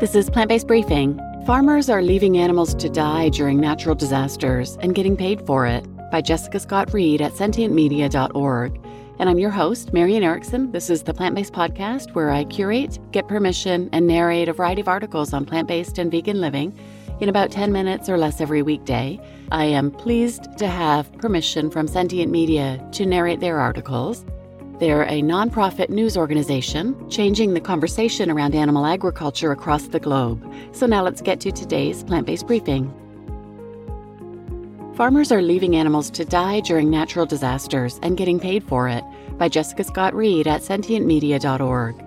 This 0.00 0.16
is 0.16 0.28
Plant 0.28 0.48
Based 0.48 0.66
Briefing. 0.66 1.20
Farmers 1.46 1.88
are 1.88 2.02
leaving 2.02 2.36
animals 2.36 2.74
to 2.74 2.88
die 2.88 3.28
during 3.28 3.60
natural 3.60 3.94
disasters 3.94 4.76
and 4.80 4.92
getting 4.92 5.16
paid 5.16 5.46
for 5.46 5.66
it 5.66 5.86
by 6.10 6.20
Jessica 6.20 6.58
Scott 6.58 6.92
Reid 6.92 7.22
at 7.22 7.30
sentientmedia.org. 7.32 8.80
And 9.20 9.30
I'm 9.30 9.38
your 9.38 9.52
host, 9.52 9.92
Marian 9.92 10.24
Erickson. 10.24 10.72
This 10.72 10.90
is 10.90 11.04
the 11.04 11.14
Plant 11.14 11.36
Based 11.36 11.52
Podcast 11.52 12.12
where 12.12 12.32
I 12.32 12.42
curate, 12.42 12.98
get 13.12 13.28
permission, 13.28 13.88
and 13.92 14.08
narrate 14.08 14.48
a 14.48 14.52
variety 14.52 14.80
of 14.80 14.88
articles 14.88 15.32
on 15.32 15.46
plant 15.46 15.68
based 15.68 15.98
and 15.98 16.10
vegan 16.10 16.40
living 16.40 16.76
in 17.20 17.28
about 17.28 17.52
10 17.52 17.70
minutes 17.70 18.08
or 18.08 18.18
less 18.18 18.40
every 18.40 18.62
weekday. 18.62 19.20
I 19.52 19.66
am 19.66 19.92
pleased 19.92 20.58
to 20.58 20.66
have 20.66 21.12
permission 21.18 21.70
from 21.70 21.86
Sentient 21.86 22.32
Media 22.32 22.84
to 22.94 23.06
narrate 23.06 23.38
their 23.38 23.60
articles. 23.60 24.26
They're 24.78 25.04
a 25.04 25.22
nonprofit 25.22 25.88
news 25.88 26.16
organization 26.16 27.08
changing 27.08 27.54
the 27.54 27.60
conversation 27.60 28.30
around 28.30 28.54
animal 28.54 28.86
agriculture 28.86 29.52
across 29.52 29.88
the 29.88 30.00
globe. 30.00 30.44
So 30.72 30.86
now 30.86 31.02
let's 31.02 31.22
get 31.22 31.40
to 31.40 31.52
today's 31.52 32.02
plant 32.02 32.26
based 32.26 32.46
briefing. 32.46 32.92
Farmers 34.96 35.32
are 35.32 35.42
leaving 35.42 35.76
animals 35.76 36.10
to 36.10 36.24
die 36.24 36.60
during 36.60 36.90
natural 36.90 37.26
disasters 37.26 37.98
and 38.02 38.16
getting 38.16 38.38
paid 38.38 38.62
for 38.64 38.88
it 38.88 39.04
by 39.38 39.48
Jessica 39.48 39.84
Scott 39.84 40.14
Reid 40.14 40.46
at 40.46 40.62
sentientmedia.org. 40.62 42.04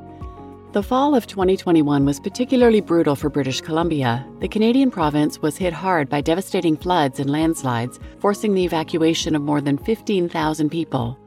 The 0.73 0.83
fall 0.83 1.15
of 1.15 1.27
2021 1.27 2.05
was 2.05 2.19
particularly 2.19 2.81
brutal 2.81 3.15
for 3.15 3.29
British 3.29 3.61
Columbia. 3.61 4.25
The 4.39 4.47
Canadian 4.47 4.91
province 4.91 5.41
was 5.41 5.57
hit 5.57 5.73
hard 5.73 6.07
by 6.07 6.21
devastating 6.21 6.77
floods 6.77 7.19
and 7.19 7.29
landslides, 7.29 7.99
forcing 8.19 8.53
the 8.53 8.65
evacuation 8.65 9.35
of 9.35 9.41
more 9.41 9.61
than 9.61 9.77
15,000 9.77 10.69
people. 10.69 11.17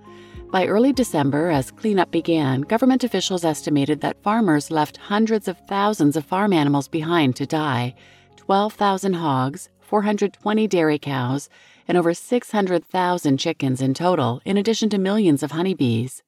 By 0.51 0.67
early 0.67 0.93
December, 0.93 1.49
as 1.49 1.71
cleanup 1.71 2.11
began, 2.11 2.63
government 2.63 3.05
officials 3.05 3.45
estimated 3.45 4.01
that 4.01 4.21
farmers 4.25 4.69
left 4.69 4.97
hundreds 4.97 5.47
of 5.47 5.57
thousands 5.69 6.17
of 6.17 6.25
farm 6.25 6.53
animals 6.53 6.89
behind 6.89 7.37
to 7.37 7.47
die 7.47 7.95
12,000 8.35 9.13
hogs, 9.13 9.69
420 9.79 10.67
dairy 10.67 10.99
cows, 10.99 11.49
and 11.87 11.97
over 11.97 12.13
600,000 12.13 13.39
chickens 13.39 13.81
in 13.81 13.95
total, 13.95 14.41
in 14.45 14.57
addition 14.57 14.91
to 14.91 14.99
millions 14.99 15.45
of 15.45 15.53
honeybees. 15.53 16.25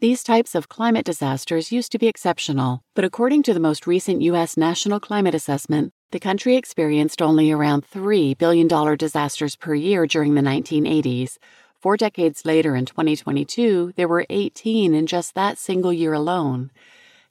These 0.00 0.22
types 0.22 0.54
of 0.54 0.68
climate 0.68 1.06
disasters 1.06 1.72
used 1.72 1.92
to 1.92 1.98
be 1.98 2.08
exceptional, 2.08 2.82
but 2.94 3.06
according 3.06 3.42
to 3.44 3.54
the 3.54 3.60
most 3.60 3.86
recent 3.86 4.20
U.S. 4.20 4.58
National 4.58 5.00
Climate 5.00 5.34
Assessment, 5.34 5.94
the 6.10 6.20
country 6.20 6.56
experienced 6.56 7.22
only 7.22 7.50
around 7.50 7.88
$3 7.88 8.36
billion 8.36 8.68
disasters 8.98 9.56
per 9.56 9.74
year 9.74 10.06
during 10.06 10.34
the 10.34 10.42
1980s, 10.42 11.38
Four 11.86 11.96
decades 11.96 12.44
later, 12.44 12.74
in 12.74 12.84
2022, 12.84 13.92
there 13.94 14.08
were 14.08 14.26
18 14.28 14.92
in 14.92 15.06
just 15.06 15.36
that 15.36 15.56
single 15.56 15.92
year 15.92 16.14
alone. 16.14 16.72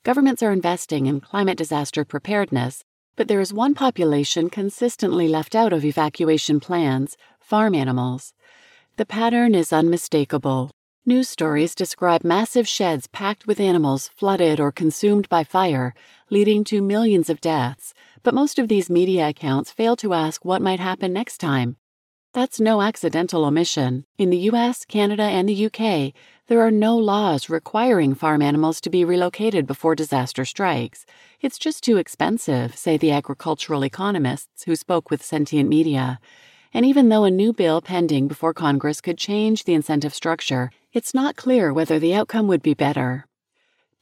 Governments 0.03 0.41
are 0.41 0.53
investing 0.53 1.07
in 1.07 1.19
climate 1.19 1.57
disaster 1.57 2.05
preparedness, 2.05 2.85
but 3.17 3.27
there 3.27 3.41
is 3.41 3.53
one 3.53 3.73
population 3.73 4.49
consistently 4.49 5.27
left 5.27 5.55
out 5.55 5.73
of 5.73 5.83
evacuation 5.83 6.61
plans 6.61 7.17
farm 7.41 7.75
animals. 7.75 8.33
The 8.95 9.05
pattern 9.05 9.55
is 9.55 9.73
unmistakable. 9.73 10.71
News 11.05 11.27
stories 11.27 11.75
describe 11.75 12.23
massive 12.23 12.65
sheds 12.65 13.07
packed 13.07 13.45
with 13.45 13.59
animals 13.59 14.07
flooded 14.07 14.61
or 14.61 14.71
consumed 14.71 15.27
by 15.27 15.43
fire, 15.43 15.93
leading 16.29 16.63
to 16.63 16.81
millions 16.81 17.29
of 17.29 17.41
deaths. 17.41 17.93
But 18.23 18.33
most 18.33 18.57
of 18.57 18.69
these 18.69 18.89
media 18.89 19.27
accounts 19.27 19.71
fail 19.71 19.97
to 19.97 20.13
ask 20.13 20.45
what 20.45 20.61
might 20.61 20.79
happen 20.79 21.11
next 21.11 21.39
time. 21.39 21.75
That's 22.35 22.59
no 22.59 22.81
accidental 22.81 23.45
omission. 23.45 24.03
In 24.17 24.29
the 24.29 24.49
US, 24.51 24.83
Canada, 24.83 25.23
and 25.23 25.47
the 25.47 25.67
UK, 25.67 26.11
there 26.47 26.59
are 26.59 26.69
no 26.69 26.97
laws 26.97 27.49
requiring 27.49 28.13
farm 28.13 28.41
animals 28.41 28.81
to 28.81 28.89
be 28.89 29.05
relocated 29.05 29.65
before 29.65 29.95
disaster 29.95 30.43
strikes. 30.43 31.05
It's 31.39 31.57
just 31.57 31.81
too 31.81 31.95
expensive, 31.95 32.75
say 32.75 32.97
the 32.97 33.11
agricultural 33.11 33.85
economists 33.85 34.65
who 34.65 34.75
spoke 34.75 35.09
with 35.09 35.23
Sentient 35.23 35.69
Media. 35.69 36.19
And 36.73 36.85
even 36.85 37.07
though 37.07 37.23
a 37.23 37.31
new 37.31 37.53
bill 37.53 37.79
pending 37.79 38.27
before 38.27 38.53
Congress 38.53 38.99
could 38.99 39.17
change 39.17 39.63
the 39.63 39.73
incentive 39.73 40.13
structure, 40.13 40.71
it's 40.91 41.13
not 41.13 41.37
clear 41.37 41.71
whether 41.71 41.99
the 41.99 42.13
outcome 42.13 42.49
would 42.49 42.61
be 42.61 42.73
better. 42.73 43.27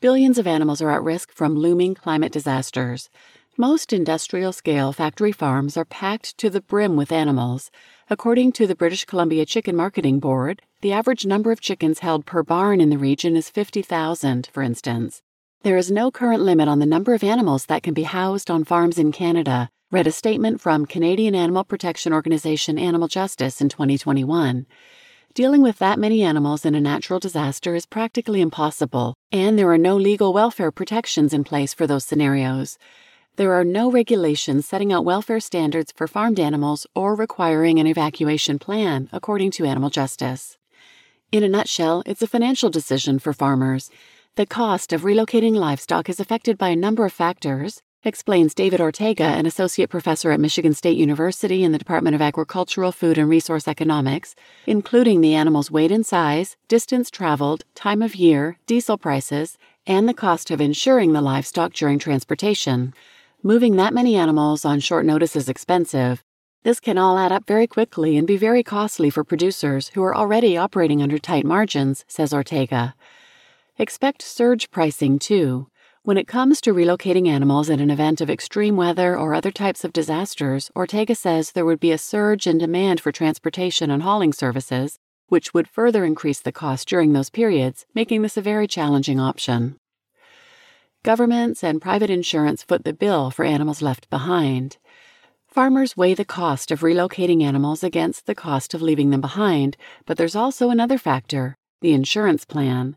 Billions 0.01 0.39
of 0.39 0.47
animals 0.47 0.81
are 0.81 0.89
at 0.89 1.03
risk 1.03 1.31
from 1.31 1.55
looming 1.55 1.93
climate 1.93 2.31
disasters. 2.31 3.11
Most 3.57 3.93
industrial 3.93 4.51
scale 4.51 4.91
factory 4.91 5.31
farms 5.31 5.77
are 5.77 5.85
packed 5.85 6.35
to 6.39 6.49
the 6.49 6.59
brim 6.59 6.95
with 6.95 7.11
animals. 7.11 7.69
According 8.13 8.51
to 8.51 8.67
the 8.67 8.75
British 8.75 9.05
Columbia 9.05 9.43
Chicken 9.43 9.75
Marketing 9.75 10.19
Board, 10.19 10.61
the 10.81 10.93
average 10.93 11.25
number 11.25 11.51
of 11.51 11.59
chickens 11.59 11.97
held 11.97 12.27
per 12.27 12.43
barn 12.43 12.79
in 12.79 12.91
the 12.91 12.97
region 12.99 13.35
is 13.35 13.49
50,000, 13.49 14.49
for 14.53 14.61
instance. 14.61 15.23
There 15.63 15.77
is 15.77 15.89
no 15.89 16.11
current 16.11 16.43
limit 16.43 16.67
on 16.67 16.77
the 16.77 16.85
number 16.85 17.15
of 17.15 17.23
animals 17.23 17.65
that 17.65 17.81
can 17.81 17.95
be 17.95 18.03
housed 18.03 18.51
on 18.51 18.65
farms 18.65 18.99
in 18.99 19.11
Canada, 19.11 19.71
read 19.89 20.05
a 20.05 20.11
statement 20.11 20.61
from 20.61 20.85
Canadian 20.85 21.33
animal 21.33 21.63
protection 21.63 22.13
organization 22.13 22.77
Animal 22.77 23.07
Justice 23.07 23.59
in 23.61 23.69
2021. 23.69 24.67
Dealing 25.33 25.63
with 25.63 25.79
that 25.79 25.97
many 25.97 26.21
animals 26.21 26.65
in 26.65 26.75
a 26.75 26.79
natural 26.79 27.19
disaster 27.19 27.73
is 27.73 27.87
practically 27.87 28.41
impossible, 28.41 29.15
and 29.31 29.57
there 29.57 29.71
are 29.71 29.77
no 29.79 29.97
legal 29.97 30.33
welfare 30.33 30.71
protections 30.71 31.33
in 31.33 31.43
place 31.43 31.73
for 31.73 31.87
those 31.87 32.05
scenarios. 32.05 32.77
There 33.35 33.53
are 33.53 33.63
no 33.63 33.89
regulations 33.89 34.67
setting 34.67 34.93
out 34.93 35.05
welfare 35.05 35.39
standards 35.39 35.91
for 35.91 36.07
farmed 36.07 36.39
animals 36.39 36.85
or 36.93 37.15
requiring 37.15 37.79
an 37.79 37.87
evacuation 37.87 38.59
plan, 38.59 39.09
according 39.11 39.49
to 39.51 39.65
Animal 39.65 39.89
Justice. 39.89 40.59
In 41.31 41.41
a 41.41 41.49
nutshell, 41.49 42.03
it's 42.05 42.21
a 42.21 42.27
financial 42.27 42.69
decision 42.69 43.17
for 43.17 43.33
farmers. 43.33 43.89
The 44.35 44.45
cost 44.45 44.93
of 44.93 45.01
relocating 45.01 45.55
livestock 45.55 46.09
is 46.09 46.19
affected 46.19 46.59
by 46.59 46.69
a 46.69 46.75
number 46.75 47.05
of 47.05 47.11
factors, 47.11 47.81
explains 48.03 48.53
David 48.53 48.79
Ortega, 48.79 49.23
an 49.23 49.47
associate 49.47 49.89
professor 49.89 50.29
at 50.29 50.39
Michigan 50.39 50.75
State 50.75 50.97
University 50.97 51.63
in 51.63 51.71
the 51.71 51.79
Department 51.79 52.13
of 52.13 52.21
Agricultural, 52.21 52.91
Food, 52.91 53.17
and 53.17 53.29
Resource 53.29 53.67
Economics, 53.67 54.35
including 54.67 55.21
the 55.21 55.33
animal's 55.33 55.71
weight 55.71 55.91
and 55.91 56.05
size, 56.05 56.55
distance 56.67 57.09
traveled, 57.09 57.63
time 57.73 58.03
of 58.03 58.13
year, 58.13 58.59
diesel 58.67 58.99
prices, 58.99 59.57
and 59.87 60.07
the 60.07 60.13
cost 60.13 60.51
of 60.51 60.61
insuring 60.61 61.13
the 61.13 61.21
livestock 61.21 61.73
during 61.73 61.97
transportation. 61.97 62.93
Moving 63.45 63.75
that 63.75 63.93
many 63.93 64.15
animals 64.15 64.63
on 64.63 64.79
short 64.79 65.05
notice 65.05 65.35
is 65.35 65.49
expensive. 65.49 66.23
This 66.63 66.79
can 66.79 66.97
all 66.97 67.17
add 67.17 67.33
up 67.33 67.45
very 67.45 67.67
quickly 67.67 68.15
and 68.15 68.25
be 68.25 68.37
very 68.37 68.63
costly 68.63 69.09
for 69.09 69.25
producers 69.25 69.89
who 69.89 70.01
are 70.01 70.15
already 70.15 70.55
operating 70.55 71.01
under 71.01 71.17
tight 71.17 71.43
margins, 71.43 72.05
says 72.07 72.33
Ortega. 72.33 72.95
Expect 73.77 74.21
surge 74.21 74.71
pricing, 74.71 75.19
too. 75.19 75.67
When 76.03 76.17
it 76.17 76.25
comes 76.25 76.61
to 76.61 76.73
relocating 76.73 77.27
animals 77.27 77.69
in 77.69 77.81
an 77.81 77.91
event 77.91 78.21
of 78.21 78.29
extreme 78.29 78.77
weather 78.77 79.17
or 79.17 79.33
other 79.33 79.51
types 79.51 79.83
of 79.83 79.91
disasters, 79.91 80.71
Ortega 80.73 81.13
says 81.13 81.51
there 81.51 81.65
would 81.65 81.81
be 81.81 81.91
a 81.91 81.97
surge 81.97 82.47
in 82.47 82.59
demand 82.59 83.01
for 83.01 83.11
transportation 83.11 83.91
and 83.91 84.03
hauling 84.03 84.31
services, 84.31 84.99
which 85.27 85.53
would 85.53 85.67
further 85.67 86.05
increase 86.05 86.39
the 86.39 86.53
cost 86.53 86.87
during 86.87 87.11
those 87.11 87.29
periods, 87.29 87.85
making 87.93 88.21
this 88.21 88.37
a 88.37 88.41
very 88.41 88.67
challenging 88.67 89.19
option. 89.19 89.75
Governments 91.03 91.65
and 91.65 91.81
private 91.81 92.09
insurance 92.09 92.63
foot 92.63 92.85
the 92.85 92.93
bill 92.93 93.29
for 93.29 93.43
animals 93.43 93.81
left 93.81 94.09
behind. 94.09 94.77
Farmers 95.49 95.97
weigh 95.97 96.13
the 96.13 96.23
cost 96.23 96.71
of 96.71 96.79
relocating 96.79 97.43
animals 97.43 97.83
against 97.83 98.25
the 98.25 98.33
cost 98.33 98.73
of 98.73 98.81
leaving 98.81 99.09
them 99.09 99.19
behind, 99.19 99.75
but 100.05 100.17
there's 100.17 100.33
also 100.35 100.69
another 100.69 100.97
factor 100.97 101.57
the 101.81 101.91
insurance 101.91 102.45
plan. 102.45 102.95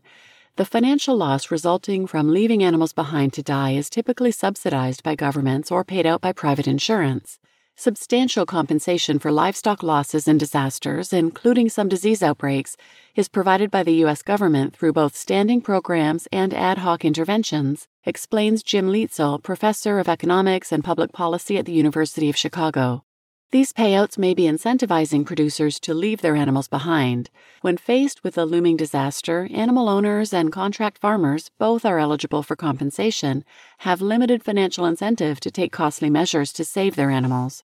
The 0.55 0.63
financial 0.63 1.17
loss 1.17 1.51
resulting 1.51 2.07
from 2.07 2.29
leaving 2.29 2.63
animals 2.63 2.93
behind 2.93 3.33
to 3.33 3.43
die 3.43 3.71
is 3.71 3.89
typically 3.89 4.31
subsidized 4.31 5.03
by 5.03 5.15
governments 5.15 5.69
or 5.69 5.83
paid 5.83 6.05
out 6.05 6.21
by 6.21 6.31
private 6.31 6.65
insurance. 6.65 7.39
Substantial 7.79 8.47
compensation 8.47 9.19
for 9.19 9.31
livestock 9.31 9.83
losses 9.83 10.27
and 10.27 10.39
disasters, 10.39 11.13
including 11.13 11.69
some 11.69 11.87
disease 11.87 12.23
outbreaks, 12.23 12.75
is 13.15 13.29
provided 13.29 13.69
by 13.69 13.83
the 13.83 13.93
U.S. 14.01 14.23
government 14.23 14.75
through 14.75 14.93
both 14.93 15.15
standing 15.15 15.61
programs 15.61 16.27
and 16.31 16.55
ad 16.55 16.79
hoc 16.79 17.05
interventions, 17.05 17.87
explains 18.03 18.63
Jim 18.63 18.89
Leitzel, 18.91 19.43
professor 19.43 19.99
of 19.99 20.09
economics 20.09 20.71
and 20.71 20.83
public 20.83 21.11
policy 21.11 21.55
at 21.59 21.67
the 21.67 21.71
University 21.71 22.31
of 22.31 22.35
Chicago. 22.35 23.03
These 23.51 23.73
payouts 23.73 24.17
may 24.17 24.33
be 24.33 24.43
incentivizing 24.43 25.23
producers 25.23 25.79
to 25.81 25.93
leave 25.93 26.21
their 26.21 26.35
animals 26.35 26.67
behind. 26.67 27.29
When 27.61 27.77
faced 27.77 28.23
with 28.23 28.39
a 28.39 28.43
looming 28.45 28.75
disaster, 28.75 29.47
animal 29.53 29.87
owners 29.87 30.33
and 30.33 30.51
contract 30.51 30.97
farmers, 30.97 31.51
both 31.59 31.85
are 31.85 31.99
eligible 31.99 32.41
for 32.41 32.55
compensation, 32.55 33.45
have 33.77 34.01
limited 34.01 34.43
financial 34.43 34.85
incentive 34.85 35.39
to 35.41 35.51
take 35.51 35.71
costly 35.71 36.09
measures 36.09 36.51
to 36.53 36.65
save 36.65 36.95
their 36.95 37.11
animals. 37.11 37.63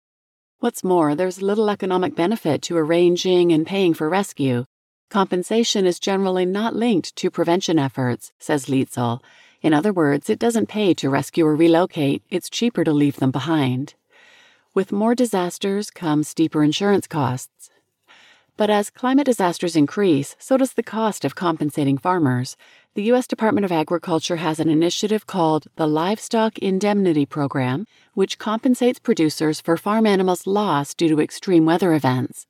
What's 0.63 0.81
more, 0.81 1.13
there's 1.13 1.41
little 1.41 1.69
economic 1.69 2.15
benefit 2.15 2.61
to 2.61 2.77
arranging 2.77 3.51
and 3.51 3.67
paying 3.67 3.93
for 3.93 4.07
rescue. 4.07 4.63
Compensation 5.09 5.85
is 5.85 5.99
generally 5.99 6.45
not 6.45 6.73
linked 6.73 7.13
to 7.17 7.29
prevention 7.29 7.77
efforts, 7.77 8.31
says 8.39 8.67
Leitzel. 8.67 9.19
In 9.61 9.73
other 9.73 9.91
words, 9.91 10.29
it 10.29 10.39
doesn't 10.39 10.69
pay 10.69 10.93
to 10.93 11.09
rescue 11.09 11.45
or 11.45 11.53
relocate, 11.53 12.23
it's 12.29 12.49
cheaper 12.49 12.85
to 12.85 12.93
leave 12.93 13.17
them 13.17 13.29
behind. 13.29 13.95
With 14.73 14.93
more 14.93 15.15
disasters 15.15 15.91
come 15.91 16.23
steeper 16.23 16.63
insurance 16.63 17.07
costs. 17.07 17.69
But 18.55 18.69
as 18.69 18.89
climate 18.89 19.25
disasters 19.25 19.75
increase, 19.75 20.37
so 20.39 20.55
does 20.55 20.75
the 20.75 20.81
cost 20.81 21.25
of 21.25 21.35
compensating 21.35 21.97
farmers. 21.97 22.55
The 22.95 23.03
U.S. 23.03 23.25
Department 23.25 23.65
of 23.65 23.71
Agriculture 23.71 24.35
has 24.35 24.59
an 24.59 24.69
initiative 24.69 25.25
called 25.25 25.65
the 25.77 25.87
Livestock 25.87 26.59
Indemnity 26.59 27.25
Program, 27.25 27.87
which 28.13 28.37
compensates 28.37 28.99
producers 28.99 29.59
for 29.59 29.77
farm 29.77 30.05
animals 30.05 30.45
lost 30.45 30.97
due 30.97 31.09
to 31.09 31.19
extreme 31.19 31.65
weather 31.65 31.93
events. 31.95 32.45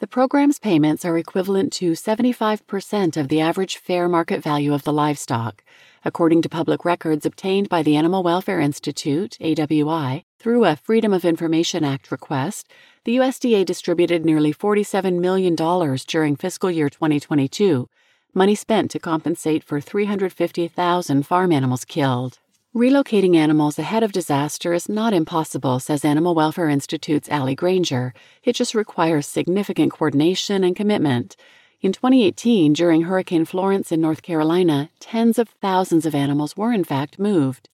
The 0.00 0.08
program's 0.08 0.58
payments 0.58 1.04
are 1.04 1.16
equivalent 1.16 1.72
to 1.74 1.92
75% 1.92 3.16
of 3.16 3.28
the 3.28 3.40
average 3.40 3.76
fair 3.76 4.08
market 4.08 4.42
value 4.42 4.74
of 4.74 4.82
the 4.82 4.92
livestock, 4.92 5.62
according 6.04 6.42
to 6.42 6.48
public 6.48 6.84
records 6.84 7.24
obtained 7.24 7.68
by 7.68 7.84
the 7.84 7.94
Animal 7.94 8.24
Welfare 8.24 8.58
Institute, 8.58 9.38
AWI, 9.40 10.24
through 10.40 10.64
a 10.64 10.74
Freedom 10.74 11.12
of 11.12 11.24
Information 11.24 11.84
Act 11.84 12.10
request. 12.10 12.68
The 13.04 13.18
USDA 13.18 13.64
distributed 13.64 14.24
nearly 14.24 14.52
$47 14.52 15.20
million 15.20 15.54
during 15.54 16.34
fiscal 16.34 16.72
year 16.72 16.90
2022 16.90 17.88
money 18.36 18.54
spent 18.54 18.90
to 18.90 18.98
compensate 18.98 19.64
for 19.64 19.80
350,000 19.80 21.26
farm 21.26 21.50
animals 21.50 21.84
killed. 21.86 22.38
Relocating 22.74 23.34
animals 23.34 23.78
ahead 23.78 24.02
of 24.02 24.12
disaster 24.12 24.74
is 24.74 24.86
not 24.86 25.14
impossible, 25.14 25.80
says 25.80 26.04
Animal 26.04 26.34
Welfare 26.34 26.68
Institute's 26.68 27.30
Ali 27.30 27.54
Granger. 27.54 28.12
It 28.44 28.52
just 28.52 28.74
requires 28.74 29.26
significant 29.26 29.92
coordination 29.92 30.62
and 30.62 30.76
commitment. 30.76 31.36
In 31.80 31.92
2018, 31.92 32.74
during 32.74 33.02
Hurricane 33.02 33.46
Florence 33.46 33.90
in 33.90 34.02
North 34.02 34.20
Carolina, 34.20 34.90
tens 35.00 35.38
of 35.38 35.48
thousands 35.48 36.04
of 36.04 36.14
animals 36.14 36.54
were 36.54 36.72
in 36.72 36.84
fact 36.84 37.18
moved. 37.18 37.70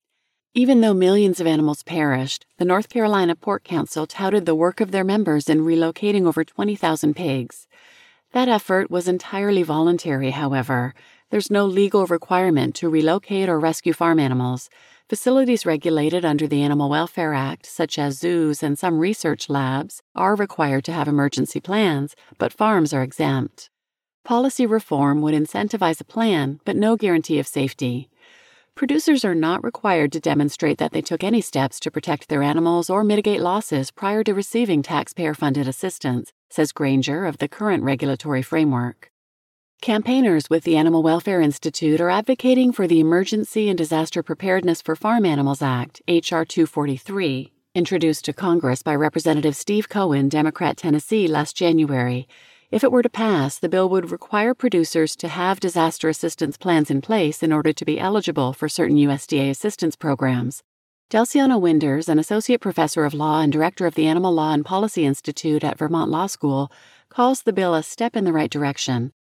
Even 0.53 0.79
though 0.79 0.93
millions 0.93 1.41
of 1.41 1.47
animals 1.47 1.83
perished, 1.83 2.45
the 2.57 2.63
North 2.63 2.87
Carolina 2.87 3.35
Pork 3.35 3.65
Council 3.65 4.05
touted 4.05 4.45
the 4.45 4.55
work 4.55 4.79
of 4.79 4.91
their 4.91 5.03
members 5.03 5.49
in 5.49 5.65
relocating 5.65 6.25
over 6.25 6.45
20,000 6.45 7.13
pigs. 7.13 7.67
That 8.33 8.49
effort 8.49 8.89
was 8.89 9.07
entirely 9.07 9.61
voluntary, 9.61 10.31
however. 10.31 10.95
There's 11.29 11.51
no 11.51 11.67
legal 11.67 12.07
requirement 12.07 12.73
to 12.75 12.89
relocate 12.89 13.47
or 13.47 13.59
rescue 13.59 13.93
farm 13.93 14.19
animals. 14.19 14.71
Facilities 15.07 15.67
regulated 15.67 16.25
under 16.25 16.47
the 16.47 16.63
Animal 16.63 16.89
Welfare 16.89 17.35
Act, 17.35 17.67
such 17.67 17.99
as 17.99 18.17
zoos 18.17 18.63
and 18.63 18.77
some 18.77 18.97
research 18.97 19.49
labs, 19.49 20.01
are 20.15 20.35
required 20.35 20.83
to 20.85 20.91
have 20.91 21.07
emergency 21.07 21.59
plans, 21.59 22.15
but 22.39 22.51
farms 22.51 22.91
are 22.91 23.03
exempt. 23.03 23.69
Policy 24.25 24.65
reform 24.65 25.21
would 25.21 25.35
incentivize 25.35 26.01
a 26.01 26.05
plan, 26.05 26.59
but 26.65 26.75
no 26.75 26.95
guarantee 26.95 27.37
of 27.37 27.45
safety. 27.45 28.09
Producers 28.75 29.23
are 29.23 29.35
not 29.35 29.63
required 29.63 30.11
to 30.13 30.19
demonstrate 30.19 30.79
that 30.79 30.91
they 30.93 31.01
took 31.01 31.23
any 31.23 31.41
steps 31.41 31.79
to 31.79 31.91
protect 31.91 32.27
their 32.27 32.41
animals 32.41 32.89
or 32.89 33.03
mitigate 33.03 33.39
losses 33.39 33.91
prior 33.91 34.23
to 34.23 34.33
receiving 34.33 34.81
taxpayer 34.81 35.35
funded 35.35 35.67
assistance, 35.67 36.33
says 36.49 36.71
Granger 36.71 37.25
of 37.25 37.37
the 37.37 37.47
current 37.47 37.83
regulatory 37.83 38.41
framework. 38.41 39.11
Campaigners 39.79 40.49
with 40.49 40.63
the 40.63 40.75
Animal 40.75 41.03
Welfare 41.03 41.39
Institute 41.39 42.01
are 42.01 42.09
advocating 42.09 42.71
for 42.71 42.87
the 42.87 42.99
Emergency 42.99 43.69
and 43.69 43.77
Disaster 43.77 44.23
Preparedness 44.23 44.81
for 44.81 44.95
Farm 44.95 45.23
Animals 45.23 45.61
Act, 45.61 46.01
H.R. 46.07 46.43
243, 46.43 47.53
introduced 47.75 48.25
to 48.25 48.33
Congress 48.33 48.81
by 48.81 48.95
Representative 48.95 49.55
Steve 49.55 49.87
Cohen, 49.87 50.29
Democrat 50.29 50.77
Tennessee, 50.77 51.27
last 51.27 51.55
January 51.55 52.27
if 52.73 52.83
it 52.83 52.91
were 52.91 53.03
to 53.03 53.09
pass, 53.09 53.59
the 53.59 53.69
bill 53.69 53.87
would 53.87 54.09
require 54.09 54.55
producers 54.55 55.15
to 55.15 55.27
have 55.27 55.59
disaster 55.59 56.09
assistance 56.09 56.57
plans 56.57 56.89
in 56.89 57.01
place 57.01 57.43
in 57.43 57.53
order 57.53 57.71
to 57.71 57.85
be 57.85 57.99
eligible 57.99 58.51
for 58.51 58.67
certain 58.67 58.97
USDA 58.97 59.51
assistance 59.51 59.95
programs. 59.95 60.63
Delcianna 61.11 61.61
Winders, 61.61 62.09
an 62.09 62.17
associate 62.17 62.61
professor 62.61 63.05
of 63.05 63.13
law 63.13 63.41
and 63.41 63.53
director 63.53 63.85
of 63.85 63.93
the 63.93 64.07
Animal 64.07 64.33
Law 64.33 64.53
and 64.53 64.65
Policy 64.65 65.05
Institute 65.05 65.63
at 65.63 65.77
Vermont 65.77 66.09
Law 66.09 66.25
School, 66.25 66.71
calls 67.09 67.43
the 67.43 67.53
bill 67.53 67.75
a 67.75 67.83
step 67.83 68.15
in 68.15 68.23
the 68.23 68.33
right 68.33 68.49
direction. 68.49 69.13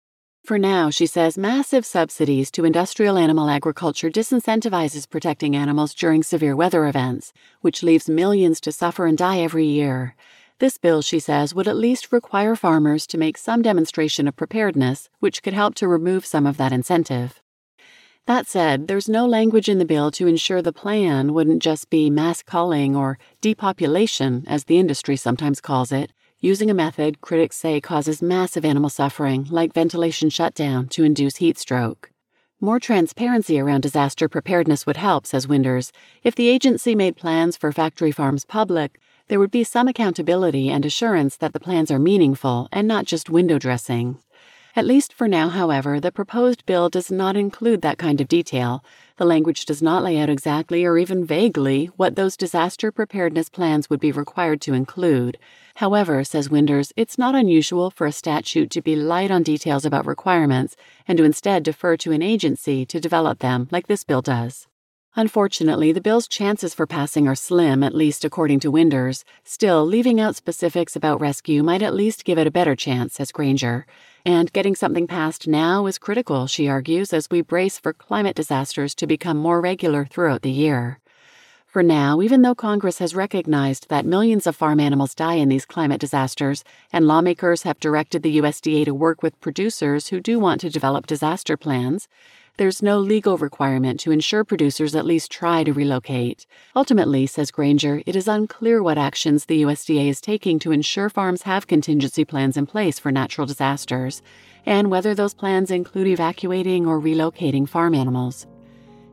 For 0.47 0.59
now, 0.59 0.89
she 0.89 1.05
says 1.05 1.37
massive 1.37 1.85
subsidies 1.85 2.51
to 2.53 2.65
industrial 2.65 3.19
animal 3.19 3.51
agriculture 3.51 4.11
disincentivizes 4.11 5.11
protecting 5.11 5.55
animals 5.55 5.93
during 5.93 6.23
severe 6.23 6.57
weather 6.57 6.87
events, 6.87 7.35
which 7.61 7.83
leaves 7.83 8.09
millions 8.09 8.63
to 8.63 8.73
suffer 8.73 9.05
and 9.05 9.19
die 9.19 9.41
every 9.41 9.67
year. 9.67 10.17
This 10.63 10.79
bill, 10.79 11.03
she 11.03 11.19
says, 11.19 11.57
would 11.57 11.67
at 11.67 11.77
least 11.77 12.13
require 12.13 12.55
farmers 12.55 13.05
to 13.09 13.19
make 13.19 13.37
some 13.37 13.63
demonstration 13.63 14.29
of 14.29 14.37
preparedness, 14.37 15.09
which 15.19 15.43
could 15.43 15.55
help 15.55 15.75
to 15.75 15.89
remove 15.89 16.25
some 16.25 16.47
of 16.47 16.57
that 16.59 16.71
incentive. 16.71 17.43
That 18.29 18.47
said, 18.47 18.87
there's 18.87 19.09
no 19.09 19.27
language 19.27 19.69
in 19.69 19.79
the 19.79 19.85
bill 19.85 20.13
to 20.13 20.29
ensure 20.29 20.63
the 20.63 20.73
plan 20.73 21.35
wouldn't 21.35 21.65
just 21.65 21.91
be 21.91 22.11
mass 22.11 22.45
culling 22.45 22.95
or 22.95 23.19
depopulation, 23.41 24.45
as 24.47 24.67
the 24.67 24.79
industry 24.79 25.17
sometimes 25.17 25.61
calls 25.61 25.91
it, 25.91 26.13
using 26.39 26.71
a 26.71 26.75
method 26.75 27.21
critics 27.21 27.57
say 27.57 27.81
causes 27.81 28.23
massive 28.23 28.65
animal 28.65 28.89
suffering, 28.89 29.49
like 29.51 29.75
ventilation 29.75 30.31
shutdown, 30.31 30.87
to 30.91 31.03
induce 31.03 31.39
heat 31.39 31.59
stroke. 31.59 32.13
More 32.61 32.79
transparency 32.79 33.59
around 33.59 33.81
disaster 33.81 34.29
preparedness 34.29 34.87
would 34.87 34.97
help, 34.97 35.27
says 35.27 35.49
Winders. 35.49 35.91
If 36.23 36.37
the 36.37 36.47
agency 36.47 36.95
made 36.95 37.17
plans 37.17 37.57
for 37.57 37.73
factory 37.73 38.13
farms 38.13 38.45
public, 38.45 39.01
there 39.33 39.41
would 39.41 39.51
be 39.51 39.65
some 39.65 39.89
accountability 39.89 40.69
and 40.69 40.85
assurance 40.85 41.39
that 41.39 41.55
the 41.55 41.59
plans 41.59 41.91
are 41.91 41.99
meaningful 41.99 42.69
and 42.71 42.87
not 42.87 43.07
just 43.07 43.31
window 43.31 43.59
dressing. 43.59 44.19
At 44.77 44.85
least 44.85 45.15
for 45.15 45.27
now, 45.27 45.49
however, 45.49 45.99
the 45.99 46.13
proposed 46.13 46.67
bill 46.67 46.91
does 46.91 47.11
not 47.11 47.35
include 47.35 47.81
that 47.81 47.97
kind 47.97 48.21
of 48.21 48.29
detail. 48.29 48.85
The 49.17 49.25
language 49.25 49.65
does 49.65 49.81
not 49.81 50.03
lay 50.03 50.19
out 50.19 50.29
exactly 50.29 50.85
or 50.85 50.99
even 50.99 51.25
vaguely 51.25 51.87
what 51.97 52.15
those 52.15 52.37
disaster 52.37 52.93
preparedness 52.93 53.49
plans 53.49 53.89
would 53.89 54.01
be 54.01 54.13
required 54.13 54.61
to 54.63 54.75
include. 54.75 55.39
However, 55.77 56.25
says 56.25 56.51
Winders, 56.51 56.93
it's 56.95 57.17
not 57.17 57.35
unusual 57.35 57.91
for 57.91 58.07
a 58.07 58.13
statute 58.13 58.69
to 58.73 58.83
be 58.83 58.97
light 58.97 59.31
on 59.31 59.43
details 59.43 59.87
about 59.87 60.05
requirements 60.05 60.77
and 61.09 61.17
to 61.17 61.25
instead 61.25 61.63
defer 61.63 61.97
to 61.97 62.13
an 62.13 62.21
agency 62.21 62.85
to 62.85 63.01
develop 63.01 63.39
them, 63.39 63.67
like 63.71 63.87
this 63.87 64.05
bill 64.05 64.21
does. 64.21 64.69
Unfortunately, 65.15 65.93
the 65.93 66.01
bill's 66.01 66.27
chances 66.27 66.73
for 66.73 66.87
passing 66.87 67.29
are 67.29 67.35
slim, 67.35 67.83
at 67.83 67.95
least 67.95 68.25
according 68.25 68.59
to 68.61 68.71
Winders. 68.71 69.27
Still, 69.45 69.85
leaving 69.85 70.19
out 70.19 70.37
specifics 70.37 70.97
about 70.97 71.21
rescue 71.21 71.63
might 71.63 71.83
at 71.83 71.93
least 71.93 72.25
give 72.25 72.39
it 72.39 72.47
a 72.47 72.51
better 72.51 72.75
chance, 72.75 73.15
says 73.15 73.31
Granger. 73.31 73.85
And 74.25 74.51
getting 74.55 74.75
something 74.75 75.07
passed 75.07 75.47
now 75.47 75.85
is 75.85 75.99
critical, 75.99 76.47
she 76.47 76.67
argues, 76.67 77.13
as 77.13 77.29
we 77.31 77.43
brace 77.43 77.79
for 77.79 77.93
climate 77.93 78.35
disasters 78.35 78.95
to 78.95 79.07
become 79.07 79.37
more 79.37 79.61
regular 79.61 80.07
throughout 80.07 80.41
the 80.41 80.51
year. 80.51 80.99
For 81.67 81.83
now, 81.83 82.21
even 82.21 82.43
though 82.43 82.55
Congress 82.55 82.99
has 82.99 83.15
recognized 83.15 83.89
that 83.89 84.05
millions 84.05 84.47
of 84.47 84.55
farm 84.55 84.79
animals 84.79 85.15
die 85.15 85.37
in 85.37 85.49
these 85.49 85.65
climate 85.65 86.03
disasters, 86.03 86.65
and 86.93 87.07
lawmakers 87.07 87.63
have 87.63 87.81
directed 87.81 88.23
the 88.23 88.39
USDA 88.39 88.85
to 88.85 88.95
work 88.95 89.23
with 89.23 89.41
producers 89.41 90.09
who 90.09 90.21
do 90.21 90.39
want 90.39 90.61
to 90.61 90.69
develop 90.69 91.07
disaster 91.07 91.57
plans, 91.57 92.09
there's 92.59 92.83
no 92.83 92.99
legal 92.99 93.39
requirement 93.39 93.99
to 94.01 94.11
ensure 94.11 94.45
producers 94.45 94.95
at 94.95 95.07
least 95.07 95.31
try 95.31 95.65
to 95.65 95.73
relocate. 95.73 96.47
Ultimately, 96.77 97.27
says 97.27 97.51
Granger, 97.51 98.03
it 98.05 98.15
is 98.15 98.29
unclear 98.29 98.83
what 98.83 98.99
actions 98.99 99.47
the 99.47 99.63
USDA 99.63 100.09
is 100.09 100.21
taking 100.21 100.59
to 100.59 100.71
ensure 100.71 101.09
farms 101.09 101.43
have 101.43 101.67
contingency 101.67 102.27
plans 102.27 102.59
in 102.59 102.67
place 102.67 102.99
for 102.99 103.11
natural 103.11 103.47
disasters, 103.47 104.21
and 104.67 104.91
whether 104.91 105.15
those 105.15 105.33
plans 105.33 105.71
include 105.71 106.07
evacuating 106.07 106.87
or 106.87 107.01
relocating 107.01 107.67
farm 107.67 107.95
animals. 107.95 108.47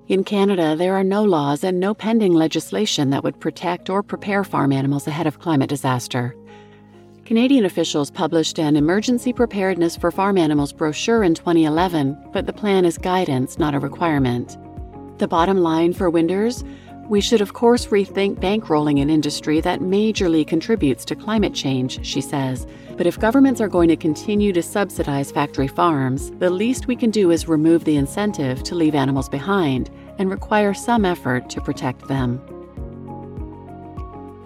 In 0.09 0.25
Canada, 0.25 0.75
there 0.75 0.95
are 0.95 1.03
no 1.03 1.23
laws 1.23 1.63
and 1.63 1.79
no 1.79 1.93
pending 1.93 2.33
legislation 2.33 3.09
that 3.11 3.23
would 3.23 3.39
protect 3.39 3.89
or 3.89 4.03
prepare 4.03 4.43
farm 4.43 4.73
animals 4.73 5.07
ahead 5.07 5.27
of 5.27 5.39
climate 5.39 5.69
disaster. 5.69 6.35
Canadian 7.29 7.65
officials 7.65 8.09
published 8.09 8.57
an 8.57 8.75
Emergency 8.75 9.31
Preparedness 9.31 9.95
for 9.95 10.09
Farm 10.09 10.35
Animals 10.35 10.73
brochure 10.73 11.21
in 11.21 11.35
2011, 11.35 12.17
but 12.33 12.47
the 12.47 12.51
plan 12.51 12.85
is 12.85 12.97
guidance, 12.97 13.59
not 13.59 13.75
a 13.75 13.79
requirement. 13.79 14.57
The 15.19 15.27
bottom 15.27 15.59
line 15.59 15.93
for 15.93 16.09
Winders 16.09 16.63
we 17.07 17.21
should, 17.21 17.41
of 17.41 17.53
course, 17.53 17.87
rethink 17.87 18.39
bankrolling 18.39 18.99
an 18.99 19.11
industry 19.11 19.61
that 19.61 19.79
majorly 19.79 20.45
contributes 20.45 21.05
to 21.05 21.15
climate 21.15 21.53
change, 21.53 22.03
she 22.05 22.21
says. 22.21 22.65
But 22.97 23.05
if 23.07 23.19
governments 23.19 23.61
are 23.61 23.67
going 23.67 23.89
to 23.89 23.95
continue 23.95 24.51
to 24.53 24.63
subsidize 24.63 25.31
factory 25.31 25.67
farms, 25.67 26.31
the 26.37 26.49
least 26.49 26.87
we 26.87 26.95
can 26.95 27.11
do 27.11 27.29
is 27.29 27.47
remove 27.47 27.83
the 27.83 27.97
incentive 27.97 28.63
to 28.63 28.75
leave 28.75 28.95
animals 28.95 29.29
behind 29.29 29.91
and 30.17 30.31
require 30.31 30.73
some 30.73 31.05
effort 31.05 31.49
to 31.49 31.61
protect 31.61 32.07
them. 32.07 32.58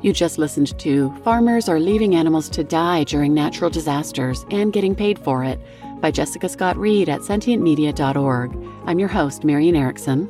You 0.04 0.12
just 0.12 0.38
listened 0.38 0.78
to 0.80 1.16
Farmers 1.24 1.70
Are 1.70 1.80
Leaving 1.80 2.14
Animals 2.14 2.50
to 2.50 2.64
Die 2.66 3.06
During 3.06 3.34
Natural 3.34 3.70
Disasters 3.70 4.46
and 4.52 4.74
Getting 4.74 4.96
Paid 4.96 5.18
for 5.18 5.46
It 5.46 5.62
by 6.02 6.12
Jessica 6.12 6.50
Scott 6.50 6.76
Reid 6.76 7.08
at 7.08 7.22
sentientmedia.org. 7.22 8.54
I'm 8.86 9.00
your 9.00 9.08
host, 9.08 9.46
Marian 9.46 9.78
Erickson. 9.78 10.30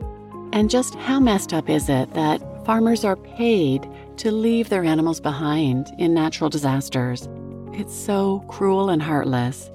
And 0.53 0.69
just 0.69 0.93
how 0.93 1.19
messed 1.19 1.53
up 1.53 1.71
is 1.71 1.89
it 1.89 2.13
that 2.13 2.63
farmers 2.67 3.03
are 3.03 3.15
paid 3.15 3.89
to 4.17 4.31
leave 4.31 4.69
their 4.69 4.83
animals 4.83 5.19
behind 5.19 5.91
in 5.97 6.13
natural 6.13 6.51
disasters? 6.51 7.27
It's 7.71 7.95
so 7.95 8.45
cruel 8.47 8.91
and 8.91 9.01
heartless. 9.01 9.71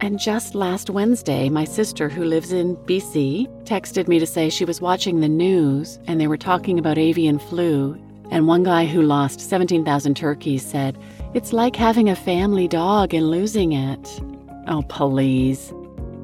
And 0.00 0.18
just 0.18 0.54
last 0.54 0.88
Wednesday, 0.88 1.50
my 1.50 1.64
sister, 1.64 2.08
who 2.08 2.24
lives 2.24 2.52
in 2.52 2.74
BC, 2.76 3.64
texted 3.64 4.08
me 4.08 4.18
to 4.18 4.26
say 4.26 4.48
she 4.48 4.64
was 4.64 4.80
watching 4.80 5.20
the 5.20 5.28
news 5.28 5.98
and 6.06 6.18
they 6.18 6.26
were 6.26 6.38
talking 6.38 6.78
about 6.78 6.96
avian 6.96 7.38
flu 7.38 8.00
and 8.30 8.46
one 8.46 8.62
guy 8.62 8.86
who 8.86 9.02
lost 9.02 9.40
17,000 9.40 10.16
turkeys 10.16 10.64
said, 10.64 10.98
It's 11.34 11.52
like 11.52 11.76
having 11.76 12.08
a 12.08 12.16
family 12.16 12.68
dog 12.68 13.14
and 13.14 13.30
losing 13.30 13.72
it. 13.72 14.20
Oh, 14.66 14.82
please. 14.88 15.72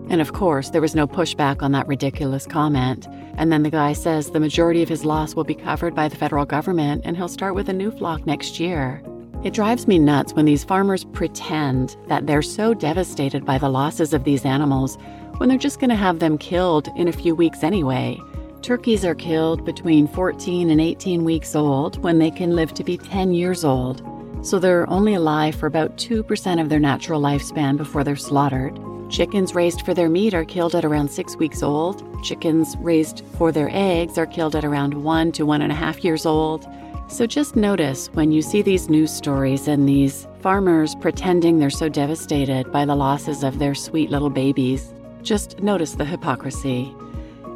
And 0.09 0.21
of 0.21 0.33
course, 0.33 0.71
there 0.71 0.81
was 0.81 0.95
no 0.95 1.07
pushback 1.07 1.63
on 1.63 1.73
that 1.73 1.87
ridiculous 1.87 2.47
comment. 2.47 3.07
And 3.39 3.53
then 3.53 3.63
the 3.63 3.71
guy 3.71 3.93
says 3.93 4.31
the 4.31 4.41
majority 4.41 4.83
of 4.83 4.89
his 4.89 5.05
loss 5.05 5.35
will 5.35 5.45
be 5.45 5.55
covered 5.55 5.95
by 5.95 6.09
the 6.09 6.17
federal 6.17 6.45
government 6.45 7.03
and 7.05 7.17
he'll 7.17 7.29
start 7.29 7.55
with 7.55 7.69
a 7.69 7.73
new 7.73 7.91
flock 7.91 8.27
next 8.27 8.61
year. 8.61 9.03
It 9.45 9.55
drives 9.55 9.89
me 9.89 9.99
nuts 9.99 10.35
when 10.35 10.45
these 10.45 10.65
farmers 10.65 11.05
pretend 11.05 11.97
that 12.09 12.27
they're 12.27 12.43
so 12.43 12.75
devastated 12.75 13.45
by 13.45 13.59
the 13.59 13.69
losses 13.69 14.13
of 14.13 14.25
these 14.25 14.45
animals 14.45 14.99
when 15.39 15.49
they're 15.49 15.59
just 15.59 15.81
going 15.81 15.91
to 15.91 15.97
have 15.97 16.19
them 16.19 16.39
killed 16.39 16.89
in 16.97 17.09
a 17.09 17.13
few 17.13 17.35
weeks 17.35 17.65
anyway. 17.65 18.21
Turkeys 18.63 19.05
are 19.05 19.17
killed 19.17 19.65
between 19.65 20.07
14 20.07 20.71
and 20.71 20.81
18 20.81 21.25
weeks 21.25 21.57
old 21.57 22.01
when 22.01 22.21
they 22.21 22.31
can 22.31 22.55
live 22.55 22.73
to 22.75 22.85
be 22.85 22.97
10 22.97 23.35
years 23.35 23.65
old, 23.65 24.07
so 24.41 24.61
they're 24.61 24.89
only 24.89 25.15
alive 25.15 25.57
for 25.57 25.67
about 25.67 25.97
2% 25.97 26.61
of 26.61 26.69
their 26.69 26.79
natural 26.79 27.21
lifespan 27.21 27.77
before 27.77 28.05
they're 28.05 28.15
slaughtered. 28.15 28.79
Chickens 29.11 29.57
raised 29.57 29.85
for 29.85 29.95
their 29.95 30.09
meat 30.09 30.33
are 30.33 30.45
killed 30.45 30.77
at 30.77 30.85
around 30.85 31.11
six 31.11 31.35
weeks 31.37 31.61
old. 31.61 32.05
Chickens 32.23 32.77
raised 32.79 33.25
for 33.37 33.51
their 33.51 33.69
eggs 33.73 34.17
are 34.17 34.27
killed 34.27 34.55
at 34.55 34.65
around 34.65 34.95
one 34.95 35.33
to 35.33 35.45
one 35.45 35.61
and 35.61 35.73
a 35.73 35.75
half 35.75 36.05
years 36.05 36.25
old. 36.25 36.65
So 37.09 37.27
just 37.27 37.57
notice 37.57 38.11
when 38.13 38.31
you 38.31 38.43
see 38.43 38.63
these 38.63 38.89
news 38.89 39.13
stories 39.13 39.67
and 39.67 39.89
these 39.89 40.29
farmers 40.41 40.95
pretending 40.95 41.59
they're 41.59 41.69
so 41.69 41.89
devastated 41.89 42.71
by 42.71 42.85
the 42.85 42.95
losses 42.95 43.43
of 43.43 43.59
their 43.59 43.75
sweet 43.75 44.09
little 44.09 44.31
babies, 44.31 44.95
just 45.23 45.59
notice 45.59 45.97
the 45.97 46.05
hypocrisy. 46.05 46.95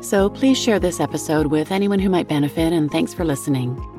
So 0.00 0.30
please 0.30 0.58
share 0.58 0.78
this 0.78 1.00
episode 1.00 1.46
with 1.46 1.72
anyone 1.72 1.98
who 1.98 2.10
might 2.10 2.28
benefit, 2.28 2.72
and 2.72 2.90
thanks 2.90 3.12
for 3.14 3.24
listening. 3.24 3.95